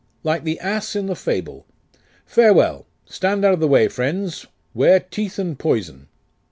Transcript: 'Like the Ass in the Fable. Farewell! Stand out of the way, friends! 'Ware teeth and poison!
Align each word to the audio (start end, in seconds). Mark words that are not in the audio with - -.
'Like 0.23 0.45
the 0.45 0.59
Ass 0.61 0.95
in 0.95 1.05
the 1.05 1.15
Fable. 1.15 1.67
Farewell! 2.25 2.87
Stand 3.05 3.45
out 3.45 3.53
of 3.53 3.59
the 3.59 3.67
way, 3.67 3.87
friends! 3.87 4.47
'Ware 4.73 4.99
teeth 4.99 5.37
and 5.37 5.59
poison! 5.59 6.07